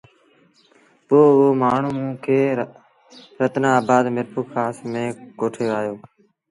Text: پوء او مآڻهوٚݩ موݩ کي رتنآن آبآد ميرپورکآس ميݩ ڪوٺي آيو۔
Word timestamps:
پوء 1.07 1.29
او 1.41 1.47
مآڻهوٚݩ 1.61 1.95
موݩ 1.97 2.19
کي 2.23 2.39
رتنآن 3.41 3.73
آبآد 3.81 4.03
ميرپورکآس 4.15 4.75
ميݩ 4.91 5.15
ڪوٺي 5.39 5.65
آيو۔ 5.79 5.95